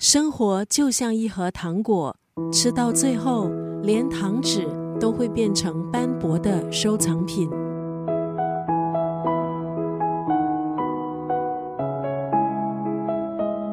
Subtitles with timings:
[0.00, 2.16] 生活就像一盒糖果，
[2.50, 3.50] 吃到最后，
[3.82, 4.66] 连糖纸
[4.98, 7.50] 都会变成斑驳的收藏品。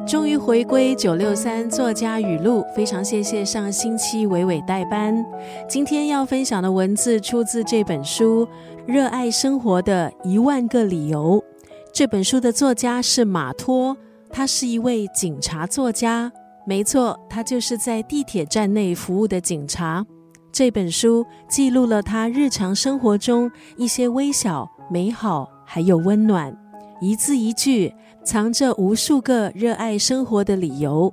[0.06, 5.24] 终于回归九六三作家语录，非常谢谢上星期伟伟代班。
[5.66, 8.46] 今天要分享的文字出自这本书
[8.86, 11.42] 《热爱生活的一万个理由》。
[11.90, 13.96] 这本书的作家是马托，
[14.30, 16.30] 他是一位警察作家。
[16.66, 20.04] 没错，他就是在地铁站内服务的警察。
[20.52, 26.56] 这本书记录了他日常生活中一些微小、美好，还有温暖，
[27.00, 27.94] 一字一句。
[28.24, 31.10] 藏着无数个热爱生活的理由，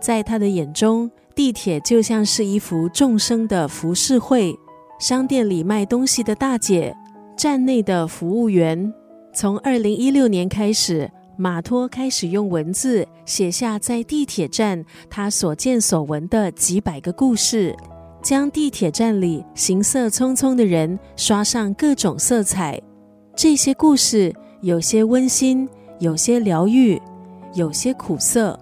[0.00, 4.54] 在他的眼中，地铁就像是一幅众生的浮世绘。
[4.98, 6.96] 商店里卖东西的大姐，
[7.36, 8.90] 站内的服务员。
[9.34, 17.76] 从二零一六年开始，马托开始用文字写下在地铁站他所见所闻的几百个故事，
[18.22, 22.80] 将地铁站里行色匆匆的人刷上各种色彩。
[23.34, 25.68] 这些故事有些温馨。
[25.98, 27.00] 有些疗愈，
[27.54, 28.54] 有些苦涩，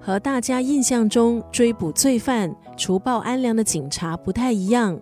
[0.00, 4.96] 和大家印象中追捕罪犯、除暴安良的警察不太一样。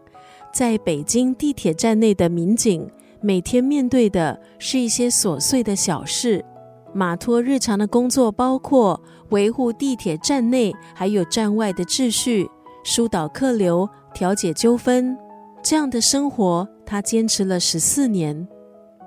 [0.50, 6.42] 在北京地铁站内的民警，每天面对的是一些琐碎的小事。
[6.94, 9.00] 马托日常的工作包括
[9.30, 12.48] 维护地铁站内还有站外的秩序，
[12.84, 15.16] 疏导客流，调解纠纷。
[15.62, 18.46] 这样的生活，他坚持了十四年。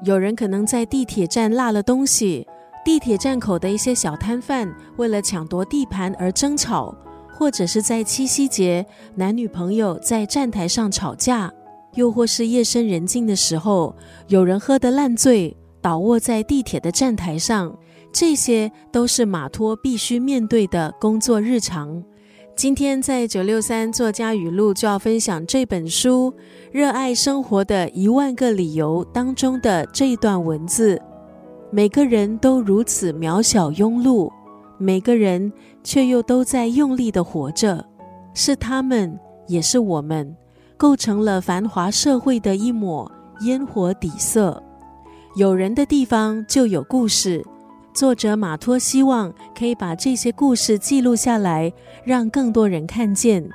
[0.04, 2.46] 有人可能在地铁站落了东西。
[2.84, 6.96] 地铁站口的一些小摊贩为了抢夺地盘而争吵，
[7.34, 8.86] 或者是在七夕节
[9.16, 11.52] 男女朋友在站台上吵架，
[11.96, 13.94] 又或是夜深人静的时候
[14.28, 15.58] 有人喝得烂醉
[15.88, 17.74] 倒卧在地铁的站台上，
[18.12, 22.04] 这些都是马托必须面对的工作日常。
[22.58, 26.30] 今天在九六三作家语录就要分享这本书
[26.74, 31.02] 《热爱生活的一万个理由》当中的这一段文字。
[31.72, 34.30] 每个人都如此渺小庸碌，
[34.78, 35.50] 每个人
[35.86, 37.82] 却又都在用力的活着。
[38.34, 39.18] 是他们，
[39.48, 40.36] 也是我们，
[40.76, 43.10] 构成了繁华社会的一抹
[43.40, 44.62] 烟火底色。
[45.38, 47.46] 有人的地方就有故事。
[47.94, 51.72] 作者马托希望可以把这些故事记录下来，
[52.04, 53.48] 让更多人看见。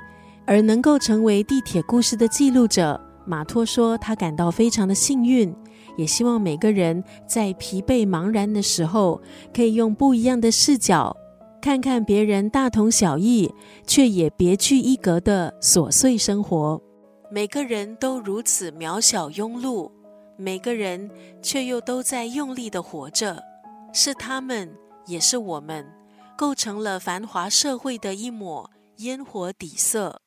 [0.45, 5.53] 而能够成为地铁故事的记录者，马托说他感到非常的幸运。
[5.97, 9.21] 也希望每个人在疲惫茫然的时候，
[9.53, 11.13] 可以用不一样的视角，
[11.61, 13.53] 看看别人大同小异
[13.85, 16.81] 却也别具一格的琐碎生活。
[17.29, 19.91] 每个人都如此渺小庸碌，
[20.37, 21.09] 每个人
[21.41, 23.41] 却又都在用力的活着。
[23.93, 25.87] 是他们，也是我们，
[26.37, 30.21] 构成了繁华社会的一抹烟火底色。